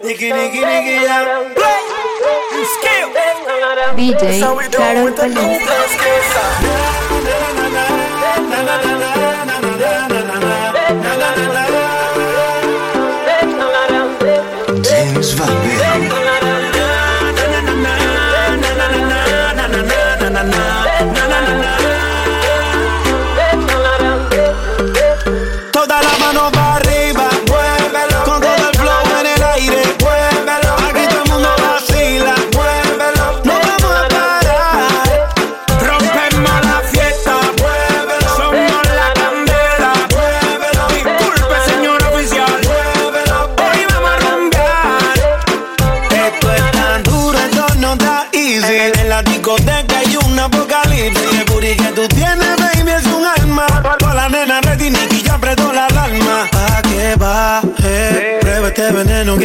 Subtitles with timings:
[0.00, 1.52] Nigga, nigga, nigga, yeah.
[1.54, 1.80] Play.
[2.54, 3.08] You skill.
[3.96, 4.22] BJ,
[4.70, 5.10] Shadow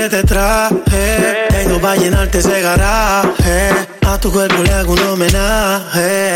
[0.10, 1.48] te traje.
[1.50, 3.70] Tengo pa' llenarte ese garaje.
[4.06, 6.32] A tu cuerpo le hago un homenaje.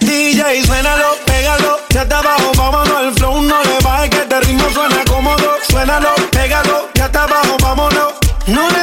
[0.00, 1.78] DJ, suénalo, pégalo.
[1.90, 3.42] Ya está abajo, vámonos al flow.
[3.42, 5.56] No le bajes que este ritmo suena cómodo.
[5.68, 6.88] Suénalo, pégalo.
[6.94, 8.14] Ya está abajo, vámonos.
[8.46, 8.77] No le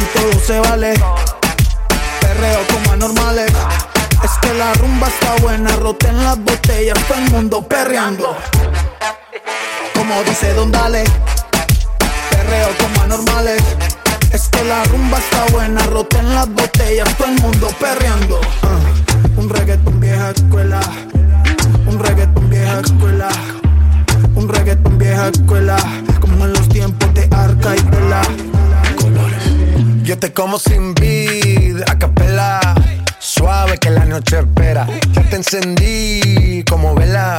[0.00, 0.94] Aquí todo se vale.
[2.20, 3.52] Perreo como anormales.
[4.24, 8.34] Es que la rumba está buena, roten las botellas, todo el mundo perreando.
[9.94, 11.04] Como dice Don Dale,
[12.30, 13.62] perreo como anormales.
[14.32, 18.40] Es que la rumba está buena, roten las botellas, todo el mundo perreando.
[18.62, 18.78] Ah,
[19.36, 20.80] un reggaeton vieja escuela,
[21.86, 23.28] un reggaeton vieja escuela,
[24.34, 25.76] un reggaeton vieja escuela,
[26.20, 28.49] como en los tiempos de Arca y Vela.
[30.10, 32.58] Yo te como sin vid, a capela.
[33.20, 34.84] Suave que la noche espera.
[35.12, 37.38] Ya te encendí como vela.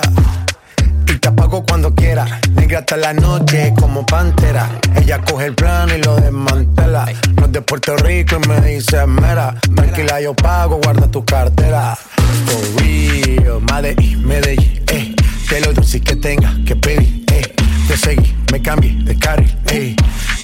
[1.05, 2.39] Y te apago cuando quiera.
[2.55, 4.69] Negra hasta la noche como pantera.
[4.95, 7.11] Ella coge el plano y lo desmantela.
[7.35, 9.53] No es de Puerto Rico y me dice mera.
[9.75, 11.97] Tranquila, yo pago, guarda tu cartera.
[12.45, 15.13] For real, Medellín, Medellín, eh.
[15.49, 17.53] Que lo dulce que tenga que pedir, eh.
[17.91, 19.93] Te seguí, me cambié de carril, eh.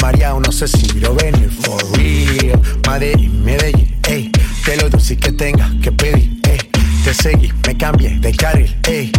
[0.01, 2.61] María, no sé si quiero venir for real.
[2.85, 4.29] Medellín, Medellín, ey.
[4.65, 6.57] Que lo dulce que tenga que pedir, ey.
[7.05, 9.13] Te seguí, me cambié de carril, ey.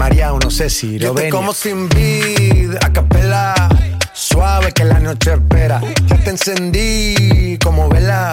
[0.00, 1.30] María, no sé si quiero venir.
[1.30, 3.54] como sin vid, a capela.
[4.14, 5.82] Suave que la noche espera.
[6.06, 8.32] Ya te encendí como vela.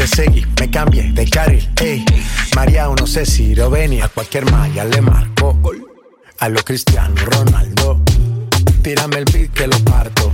[0.00, 2.02] Te seguí, me cambié de carril, ey.
[2.56, 5.60] María, no sé si venía, cualquier malla le marco.
[6.38, 8.00] A lo Cristiano Ronaldo,
[8.82, 10.32] tírame el beat que lo parto.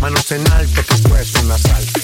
[0.00, 2.00] Manos en alto, que esto es un asalto.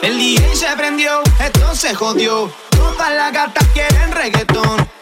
[0.00, 2.50] El DJ se prendió, esto se jodió.
[2.70, 4.97] Todas las gatas quieren reggaetón.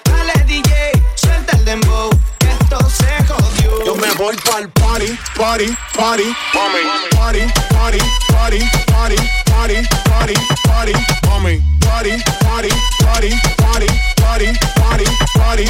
[4.06, 6.24] me voy pa'l party, party, party.
[6.54, 6.82] Mami.
[7.16, 7.40] Party,
[7.74, 7.98] party,
[8.28, 8.58] party,
[8.92, 9.16] party,
[9.46, 10.92] party, party, party.
[11.26, 11.62] Mami.
[11.80, 12.12] Party,
[12.44, 12.68] party,
[13.02, 13.86] party, party,
[14.16, 15.04] party, party,
[15.34, 15.66] party.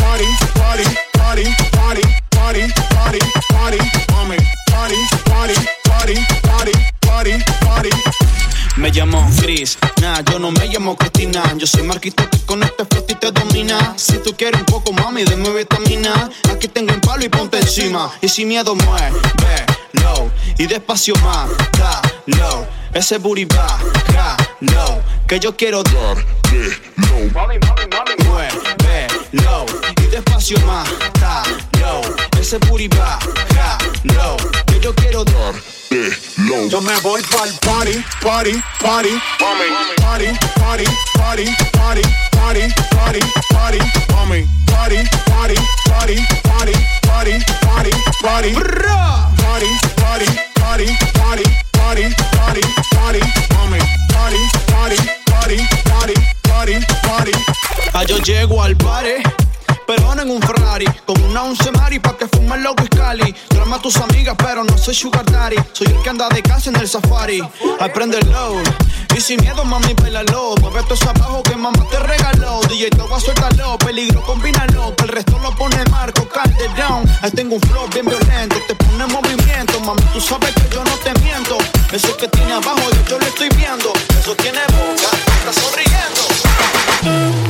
[0.00, 0.84] Party, party,
[1.18, 2.62] party, party, party,
[2.94, 3.18] party,
[3.50, 3.78] party.
[4.12, 4.38] Mami.
[4.70, 5.54] Party, party,
[5.84, 6.89] party, party
[7.20, 7.90] party, party.
[8.76, 11.42] Me llamo Chris, nah, yo no me llamo Cristina.
[11.56, 13.94] Yo soy Marquito que con este flow te domina.
[13.96, 16.30] Si tú quieres un poco, mami, denme vitamina.
[16.50, 18.10] Aquí tengo un palo y ponte encima.
[18.22, 19.12] Y sin miedo mueve,
[19.92, 20.30] low.
[20.56, 21.50] Y despacio más,
[22.26, 22.66] low.
[22.94, 23.78] Ese booty va,
[24.60, 25.02] low.
[25.26, 27.30] Que yo quiero dar, low.
[27.34, 29.66] Mami, mami, mami, mueve, low
[30.02, 30.88] y despacio más,
[31.20, 31.42] ta,
[31.80, 32.02] low.
[32.40, 33.18] Ese booty va,
[33.54, 33.78] ja,
[34.14, 34.36] low.
[34.66, 35.54] Que yo quiero dar,
[35.90, 36.16] de
[36.48, 36.68] low.
[36.68, 39.64] Yo me voy pa'l party, party, party, party,
[40.00, 40.84] party, party,
[41.18, 41.44] party.
[41.54, 41.79] party.
[64.90, 65.56] Soy sugar daddy.
[65.72, 67.40] Soy el que anda de casa en el safari.
[67.78, 68.60] Aprende el low.
[69.16, 70.56] Y sin miedo, mami, bailalo.
[70.60, 72.60] Mueve eso abajo que mamá te regaló.
[72.68, 73.78] DJ, te voy a suéltalo.
[73.78, 74.94] Peligro, combínalo.
[74.96, 76.26] Que el resto lo pone Marco,
[76.76, 77.08] down.
[77.22, 78.56] Ahí tengo un flow bien violento.
[78.66, 79.78] Te pone en movimiento.
[79.80, 81.56] Mami, tú sabes que yo no te miento.
[81.92, 83.92] Eso que tiene abajo, yo, yo lo estoy viendo.
[84.18, 85.08] Eso tiene boca,
[85.38, 87.49] está sonriendo.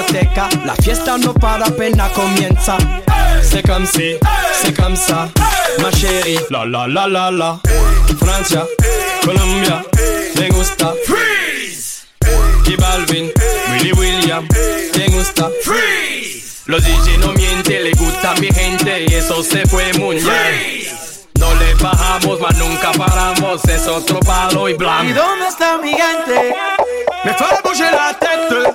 [0.00, 2.76] Discoteca, la fiesta no para apenas comienza.
[3.42, 4.16] C'est comme si,
[4.52, 5.28] c'est comme ça,
[5.80, 6.38] ma chérie.
[6.50, 7.58] La la la la la.
[8.18, 8.66] Francia,
[9.24, 9.82] Colombia,
[10.38, 10.92] me gusta.
[11.06, 12.06] Freeze.
[12.66, 13.30] Y Balvin,
[13.72, 14.46] Willy William,
[14.96, 15.48] me gusta.
[15.62, 16.62] Freeze.
[16.66, 20.86] Los DJ no mienten, le gusta a mi gente y eso se fue muy bien.
[21.38, 25.14] No le bajamos, mas nunca paramos, es otro palo y ¿Y blanco.
[25.14, 26.54] dónde está mi gente?
[27.24, 28.74] Me fue a bouger la tête.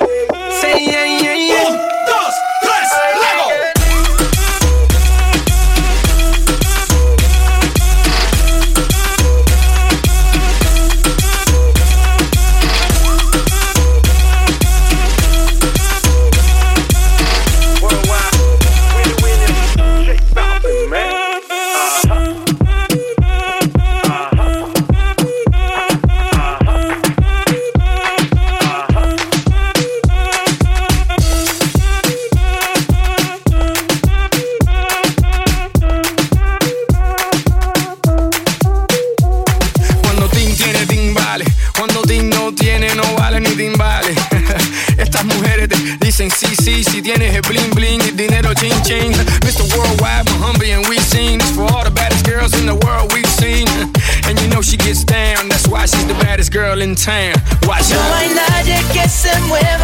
[50.71, 53.67] And we sing this for all the baddest girls in the world we've seen.
[54.31, 57.33] And you know she gets down, that's why she's the baddest girl in town.
[57.67, 58.15] Watch No out.
[58.15, 59.80] hay nadie que se mueva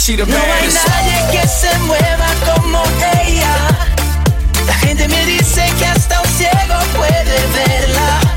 [0.00, 2.82] she the No hay nadie que se mueva como
[3.22, 3.54] ella.
[4.66, 8.29] La gente me dice que hasta un ciego puede verla.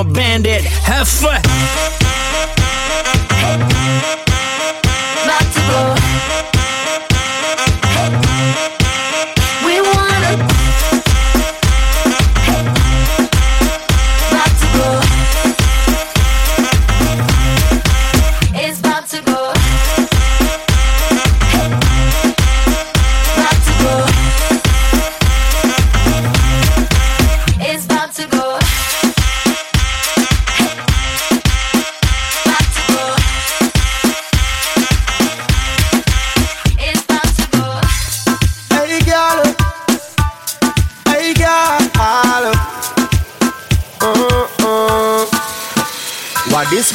[0.00, 0.62] I'm a bandit.
[0.62, 1.79] Have fun.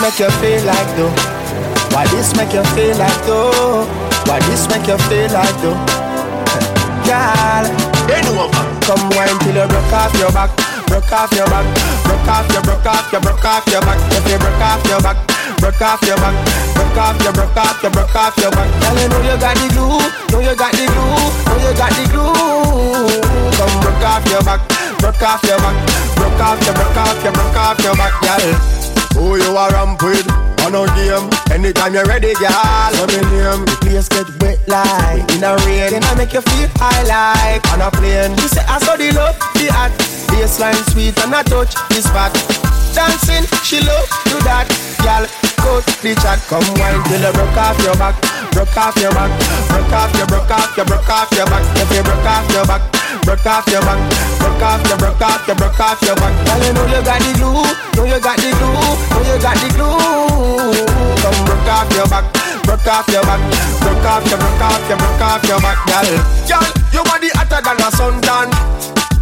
[0.06, 1.10] Make you feel like though?
[1.90, 3.90] Why this make you feel like though?
[4.30, 5.74] Why this make you feel like though?
[7.10, 7.66] Girl.
[8.86, 10.54] Come wine till you broke off your back,
[10.86, 11.66] broke off your back,
[12.06, 13.98] broke off your, broke off your, broke off your back.
[14.14, 15.18] If you broke off your back,
[15.58, 16.36] broke off your back,
[16.78, 18.70] broke off your, broke off your, broke off your back.
[18.86, 21.18] Girl, you know you got the glue, know you got the glue,
[21.50, 23.10] know you got the glue.
[23.58, 24.62] Come broke off your back,
[25.02, 25.76] broke off your back,
[26.14, 28.75] broke off your, broke off your, broke off your back, girl.
[29.16, 30.28] Who you are ramp with?
[30.66, 31.30] On a game.
[31.52, 32.52] Anytime you're ready, girl.
[32.52, 33.66] Let me name.
[33.66, 35.92] The place get wet like in a rain.
[35.92, 38.32] Then I make you feel high like on a plane.
[38.32, 39.98] You say I saw the love, the act.
[40.30, 42.75] Baseline sweet and I touch the spot.
[42.96, 44.72] Dancing, she love do that.
[45.04, 45.28] Girl,
[45.60, 46.40] go the chat.
[46.48, 48.16] Come wine till you broke off your back.
[48.56, 49.28] Broke off your back.
[49.68, 51.64] Broke off your, broke off your, broke off your back.
[51.76, 52.82] If you broke off your back.
[53.26, 53.98] Broke off your back,
[54.38, 56.34] broke off your, broke off your, broke off your back.
[56.46, 57.58] Girl, you know you got the glue,
[57.98, 60.78] know you got the glue, know you got the glue.
[61.26, 62.26] Come broke off your back,
[62.70, 63.42] broke off your back,
[63.82, 66.06] broke off your, broke off your, broke off your back, girl.
[66.46, 68.48] Girl, your body hotter than a suntan.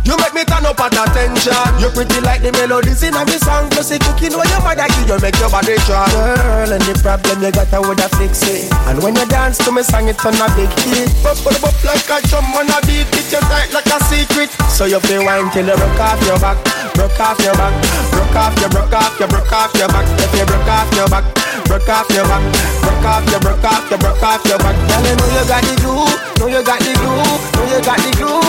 [0.03, 0.91] You make me turn up at
[1.23, 1.79] attention.
[1.79, 3.69] You pretty like the melodies in every song.
[3.71, 6.09] Plus the cooking when your mother give you make your body strong.
[6.11, 8.67] Girl, and the problem you got, I woulda fix it.
[8.91, 11.11] And when you dance to me, song it on a big hit.
[11.23, 13.07] Bop, bop, bop like a drum on a beat.
[13.15, 14.51] It you tight like a secret.
[14.67, 16.59] So you feel wine till you broke off your back,
[16.95, 17.73] broke off your back,
[18.11, 20.05] broke off your, broke off your, broke off your back.
[20.19, 21.25] If you broke off your back,
[21.65, 22.43] broke off your back,
[22.81, 24.75] broke off your, broke off your, broke off your back.
[24.89, 26.05] Girl, you know you got the glue,
[26.39, 27.15] know you got the glue,
[27.55, 28.41] know you got the glue.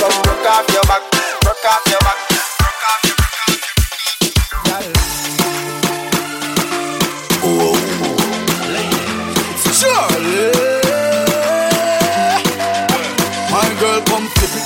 [0.00, 1.02] Come broke off your back,
[1.42, 2.18] broke off your back,
[2.60, 2.84] broke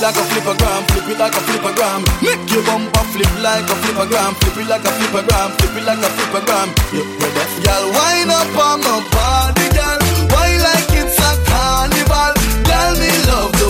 [0.03, 2.03] like a flipper gram, flip it like a flipper gram.
[2.21, 5.77] Make your bumper flip like a flipper gram, flip it like a flipper gram, flip
[5.79, 6.67] it like a flipper gram.
[6.91, 7.31] Look where
[7.63, 9.99] girl wind up on my body, girl.
[10.27, 12.35] Why like it's a carnival?
[12.67, 13.62] Girl, me love.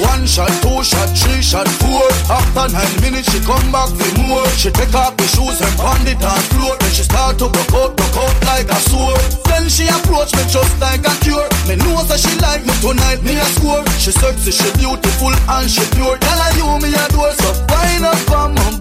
[0.00, 2.06] One shot, two shot, three shot, four.
[2.32, 4.46] After nine minutes, she come back for more.
[4.56, 6.76] She take off the shoes and pound it on floor.
[6.80, 9.20] Then she start to broke out, broke out like a sword.
[9.46, 11.48] Then she approach me just like a cure.
[11.68, 13.84] Me know that she like me tonight, me a score.
[14.00, 16.16] She sexy, she beautiful and she pure.
[16.16, 18.79] Girl, I you me a door, so wind up on my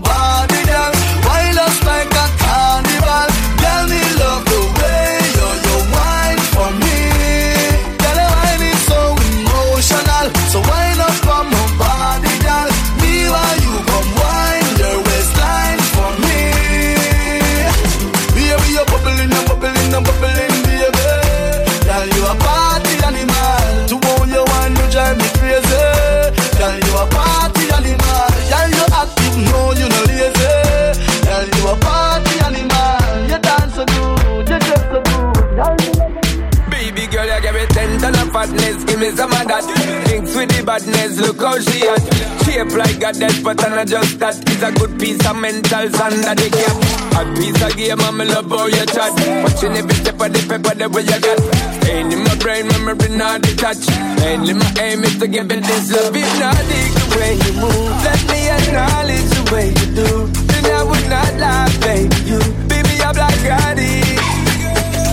[40.80, 42.00] badness, look how she at.
[42.44, 44.36] Shape like a dead, but I'm just that.
[44.50, 46.78] It's a good piece of mental under the cap.
[47.20, 49.14] A piece of game, I'm love how you chat.
[49.44, 51.40] Watching every step of the paper, the way you got.
[51.84, 53.90] Staying in my brain, memory not detached.
[54.20, 56.16] Mainly my aim is to give it this love.
[56.16, 60.10] If not the way you move, let me acknowledge the way you do.
[60.48, 62.16] Then I would not lie, baby.
[62.30, 64.04] You, baby, I'm like Gotti.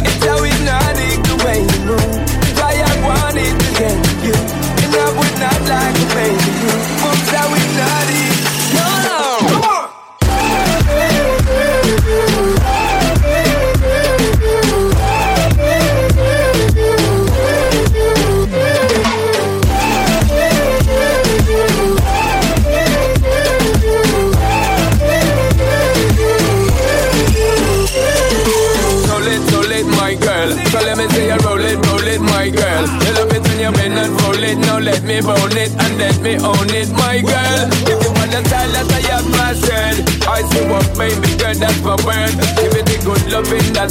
[0.07, 2.17] It's how hypnotic the way you move.
[2.57, 4.06] Why I wanted to get
[5.69, 6.96] like to baby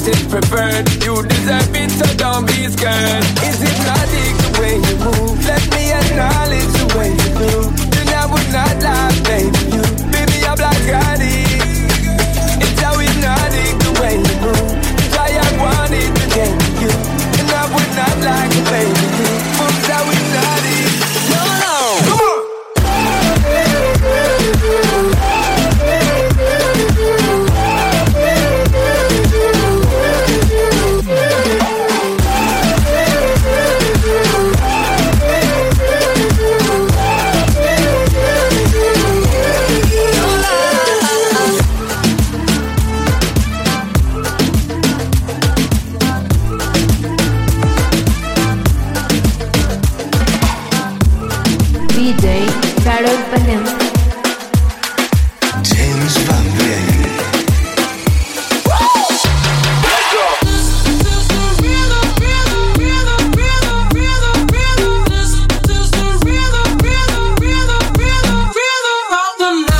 [0.08, 0.88] is preferred.
[1.04, 3.15] You deserve it, so don't be scared.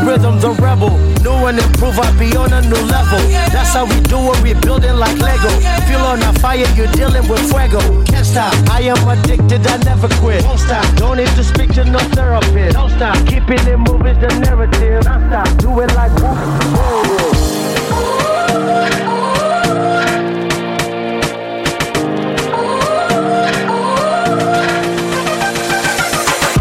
[0.00, 0.96] The rhythm's a rebel.
[1.20, 3.20] New and improve, I be on a new level.
[3.52, 5.50] That's how we do it, we building like Lego.
[5.86, 7.80] Feel on a fire, you're dealing with fuego.
[8.04, 10.44] Can't stop, I am addicted, I never quit.
[10.44, 12.76] Won't stop, don't need to speak to no therapist.
[12.76, 15.04] Don't stop, keeping it moving the narrative.
[15.04, 16.38] Don't stop, do it like whoop.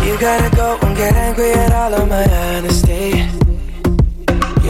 [0.04, 2.29] You gotta go and get angry at all of my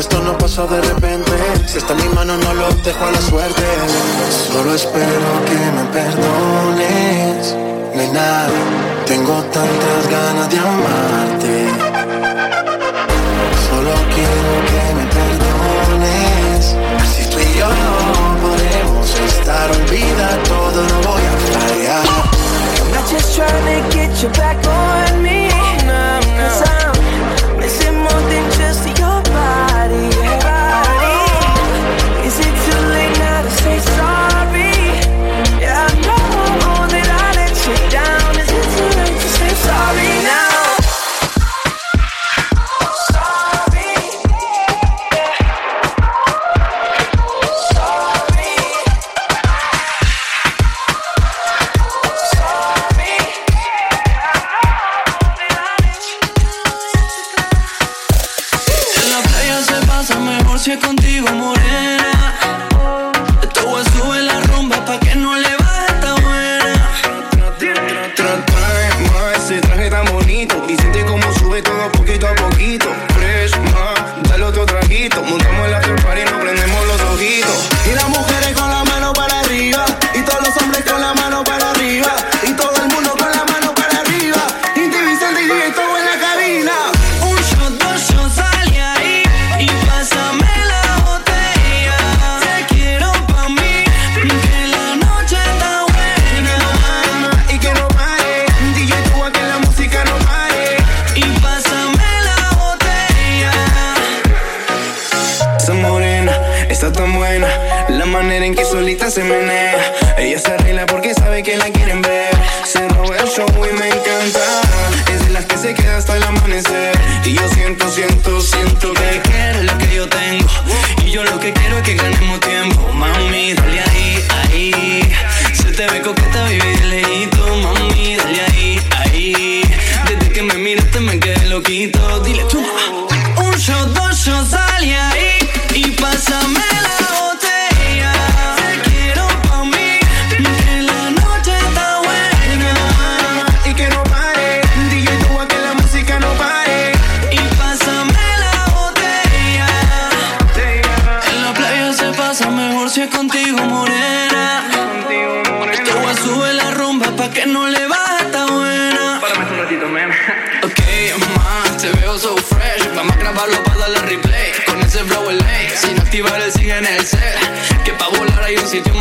[0.00, 1.30] esto no pasó de repente.
[1.66, 3.62] Si está en mi mano, no lo dejo a la suerte.
[4.50, 7.54] Solo espero que me perdones.
[7.94, 8.46] Nena,
[9.06, 11.54] tengo tantas ganas de amarte.
[13.68, 16.76] Solo quiero que me perdones.
[17.12, 17.92] Si tú y yo no
[18.44, 22.06] podemos estar, olvida todo, no voy a fallar.
[22.80, 24.99] I'm not just trying to get you back on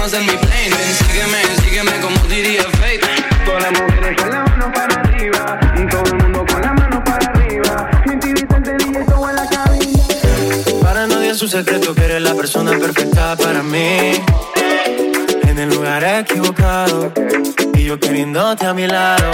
[0.10, 0.70] más en mi plane.
[0.70, 3.00] Ven, sígueme, sígueme como diría Fate.
[3.46, 5.60] Todas las mujeres con la mano para arriba.
[5.76, 7.90] Y todo el mundo con la mano para arriba.
[8.06, 10.04] Gente Vicente DJ todo en la cabina.
[10.82, 14.22] Para nadie es un secreto que eres la persona perfecta para mí.
[15.44, 17.12] En el lugar equivocado.
[17.74, 19.32] Y yo queriéndote a mi lado.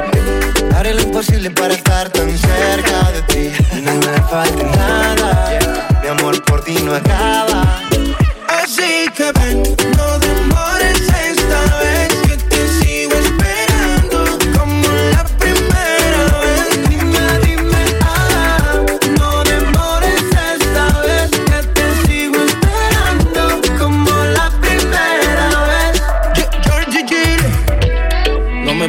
[0.75, 3.51] Haré lo imposible para estar tan cerca de ti.
[3.77, 5.59] Y no me falta nada.
[6.01, 7.81] Mi amor por ti no acaba.
[8.47, 9.63] Así que ven,
[9.95, 10.14] no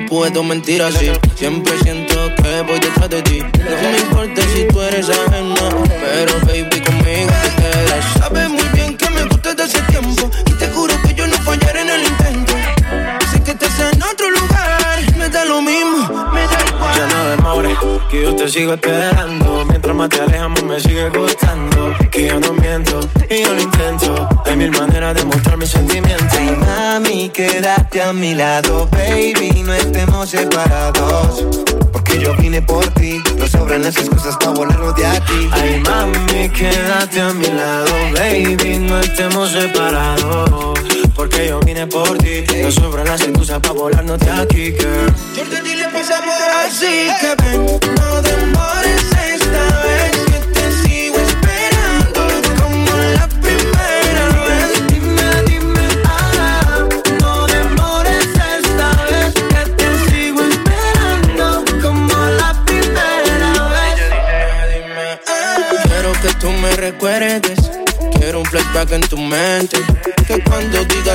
[0.07, 1.11] puedo mentir así.
[1.37, 3.39] Siempre siento que voy detrás de ti.
[3.39, 5.36] No me importa si tú eres ajena.
[18.17, 19.65] Que yo te sigo esperando.
[19.69, 21.95] Mientras más te alejamos, me sigue gustando.
[22.11, 24.29] Que yo no miento y yo lo intento.
[24.47, 26.33] Hay mil maneras de mostrar mis sentimientos.
[26.33, 29.63] Ay, mami, quédate a mi lado, baby.
[29.65, 31.45] No estemos separados.
[31.93, 33.23] Porque yo vine por ti.
[33.39, 35.49] No sobran las excusas para volarnos de aquí.
[35.53, 38.79] Ay, mami, quédate a mi lado, baby.
[38.79, 40.96] No estemos separados.
[41.37, 42.44] Porque yo vine por ti.
[42.62, 45.14] No sobran las excusas para volarnos de aquí, girl.
[45.37, 46.33] Jordan, dile pues amor
[46.64, 49.03] así que ven, no demores
[49.35, 52.22] esta vez que te sigo esperando
[52.59, 54.87] como la primera vez.
[54.88, 56.88] Dime, dime, ah,
[57.20, 64.01] no demores esta vez que te sigo esperando como la primera vez.
[65.85, 67.59] Quiero que tú me recuerdes.
[68.18, 69.77] Quiero un flashback en tu mente.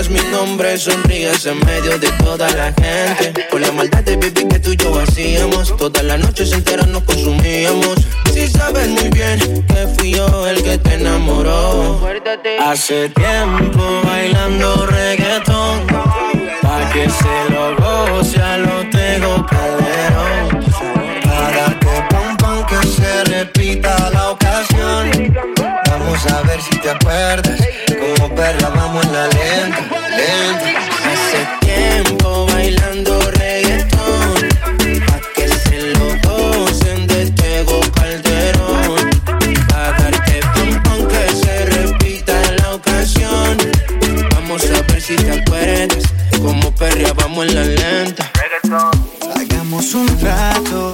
[0.02, 3.46] Digas mi nombre sonrías en medio de toda la gente.
[3.52, 5.78] Por la maldad de baby que tú y yo hacíamos.
[5.78, 7.98] Todas las noches enteras nos consumíamos.
[8.34, 12.02] Si sabes muy bien que fui yo el que te enamoró.
[12.62, 15.86] Hace tiempo bailando reggaetón.
[16.64, 21.01] Pa' que se lo goce a lo tengo calderón.
[23.41, 25.10] Repita la ocasión.
[25.89, 27.60] Vamos a ver si te acuerdas.
[27.99, 29.82] Como perla vamos en la lenta,
[30.19, 30.69] lenta.
[31.10, 34.36] Hace tiempo bailando reggaetón.
[35.08, 39.10] Pa' que se lo gocen de Tego Calderón.
[39.69, 43.58] Pa' darte pum pum que se repita la ocasión.
[44.34, 46.04] Vamos a ver si te acuerdas.
[46.39, 48.32] Como perrea vamos en la lenta.
[49.36, 50.90] Hagamos un trato.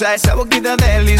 [0.00, 1.19] Hermosa, esa boquita deliciosa.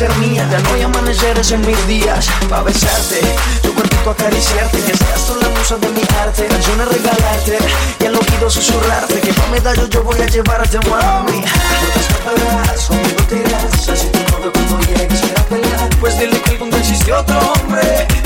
[0.00, 2.26] ser mía Ya no hay amaneceres en mis días.
[2.48, 3.20] Pa' besarte,
[3.62, 6.46] tu cuerpito acariciarte Que seas tú la musa de mi arte.
[6.46, 7.58] Canciones regalarte
[8.00, 11.40] y al oído susurrarte Que pa' medallo yo voy a llevarte, mami.
[11.82, 15.90] No te escaparás, conmigo te irás Así tu novio cuando llegue quisiera pelear.
[16.00, 18.19] Pues dile que algún día existió otro hombre.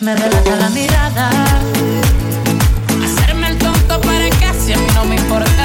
[0.00, 1.30] me delata la mirada.
[3.04, 5.59] Hacerme el tonto para que así no me importa.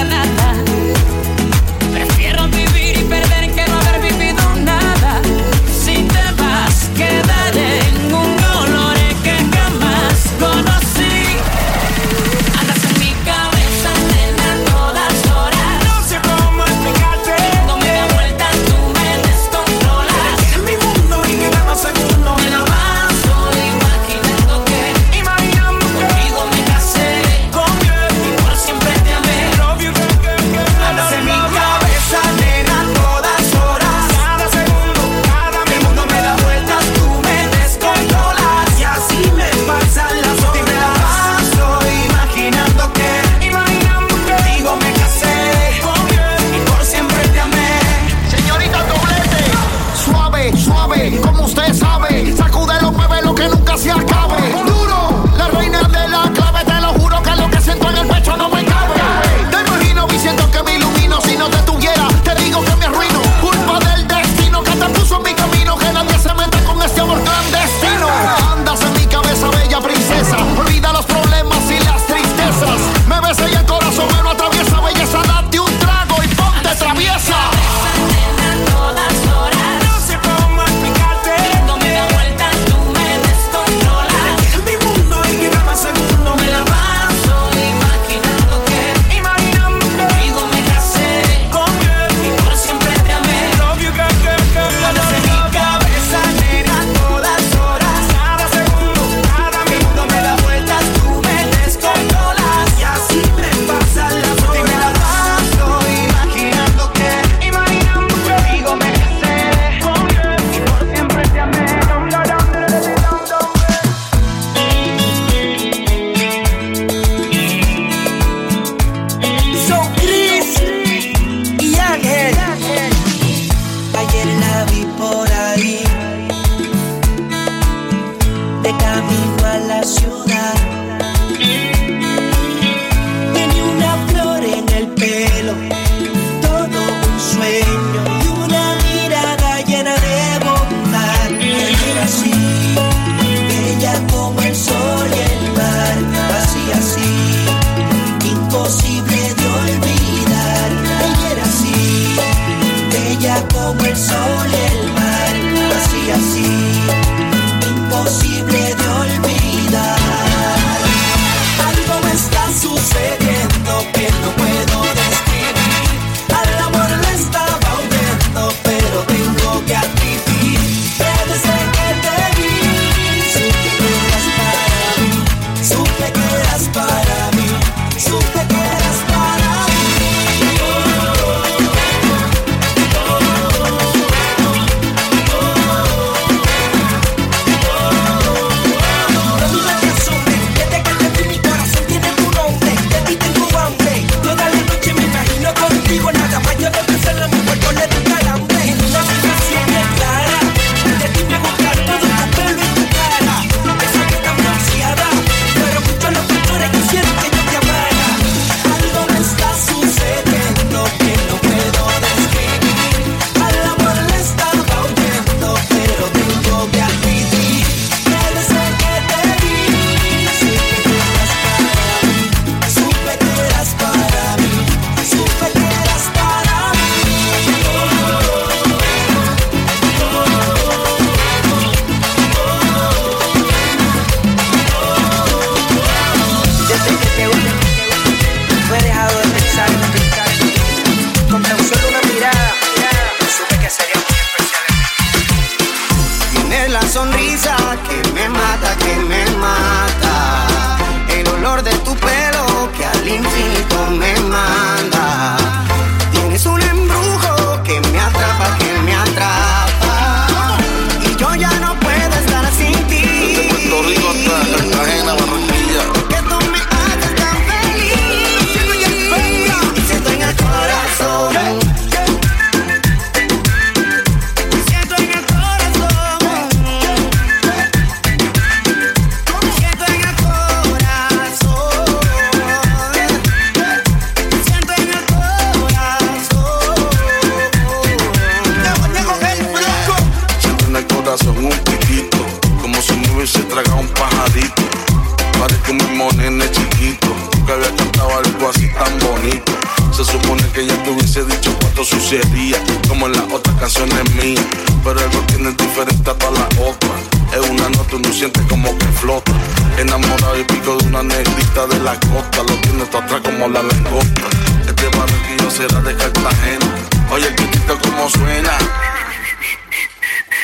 [302.88, 304.46] como en las otras canciones mías.
[304.84, 306.92] Pero algo tiene diferente a todas las otras.
[307.34, 309.32] Es una nota, uno siente como que flota.
[309.78, 312.44] Enamorado y pico de una negrita de la costa.
[312.48, 314.22] Lo tiene hasta atrás como la langosta.
[314.68, 316.66] Este barrio será de Cartagena.
[317.10, 318.52] Oye, el pitito como suena.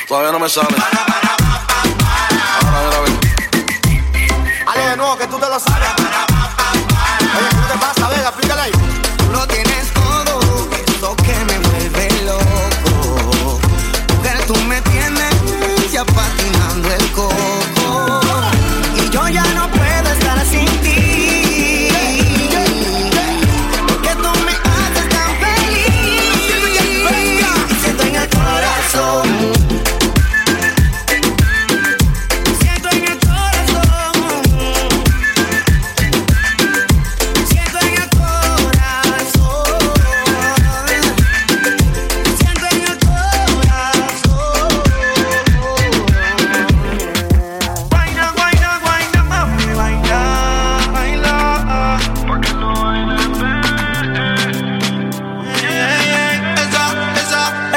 [0.08, 0.76] Todavía no me sale.
[2.64, 3.12] Ahora, mira, ver.
[4.66, 6.11] Ale, de nuevo, que tú te lo sabes.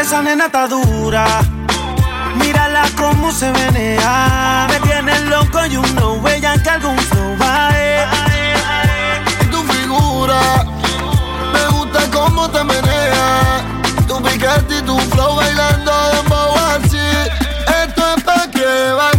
[0.06, 1.26] Esa nena está dura.
[2.36, 4.68] Mírala cómo se menea.
[4.70, 7.72] Me tiene loco y you uno know, que algún flow va
[9.50, 10.40] Tu figura,
[11.54, 13.64] me gusta cómo te menea.
[14.08, 17.08] Tu picante y tu flow bailando de así.
[17.84, 19.15] Esto es pa' que.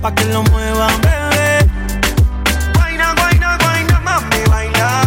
[0.00, 1.66] pa' que lo muevan, bebé.
[2.74, 5.02] Guayna, guayna, guayna, mami, baila,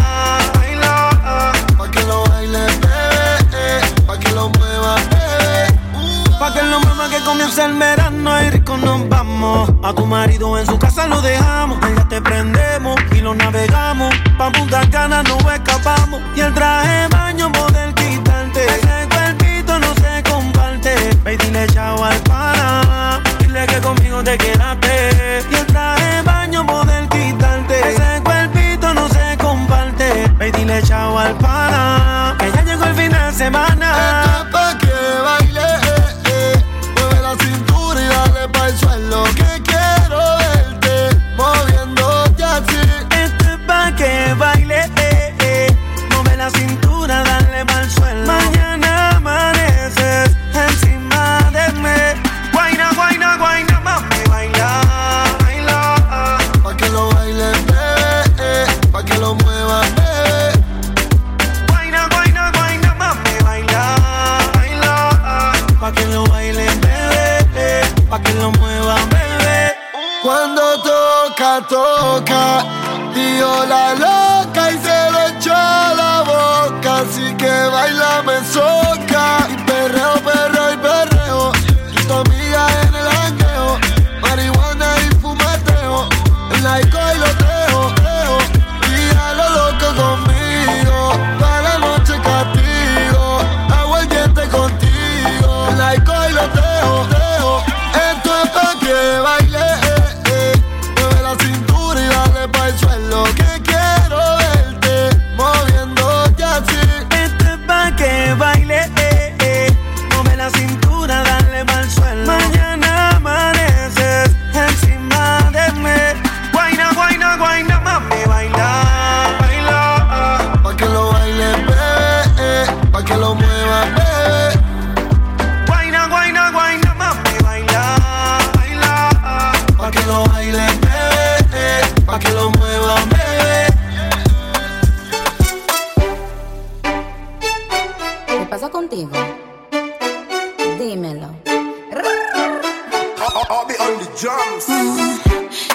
[0.54, 1.52] baila.
[1.78, 6.38] Pa' que lo baile, bebé, pa' que lo mueva, bebé.
[6.38, 9.70] Pa' que lo mueva que comienza el verano y rico nos vamos.
[9.82, 14.14] A tu marido en su casa lo dejamos, ya te prendemos y lo navegamos.
[14.38, 17.50] Pa' Punta Cana nos escapamos y el traje baño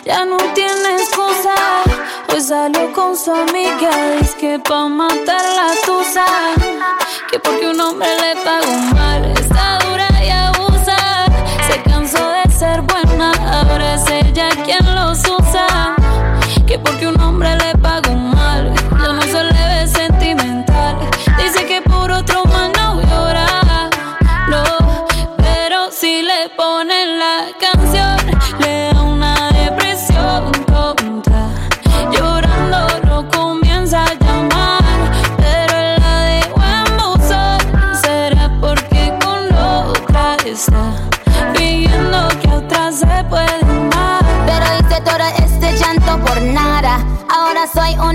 [0.03, 1.53] Ya no tiene excusa.
[2.34, 3.91] Hoy salió con su amiga.
[4.19, 6.25] Dice que pa' matar la tusa.
[7.30, 9.25] Que porque un hombre le pagó mal.
[9.25, 11.25] Está dura y abusa.
[11.69, 13.32] Se cansó de ser buena.
[13.61, 15.95] Ahora es ella quien los usa.
[16.65, 18.36] Que porque un hombre le pagó mal.